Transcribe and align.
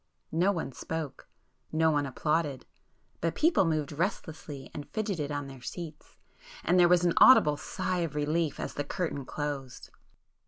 No 0.31 0.51
one 0.51 0.71
spoke,—no 0.71 1.91
one 1.91 2.07
applauded,—but 2.07 3.35
people 3.35 3.65
moved 3.65 3.91
restlessly 3.91 4.71
and 4.73 4.89
fidgetted 4.91 5.31
on 5.31 5.45
their 5.45 5.61
seats,—and 5.61 6.79
there 6.79 6.89
was 6.89 7.05
an 7.05 7.13
audible 7.17 7.55
sigh 7.55 7.99
of 7.99 8.15
relief 8.15 8.59
as 8.59 8.73
the 8.73 8.83
curtain 8.83 9.25
closed. 9.25 9.91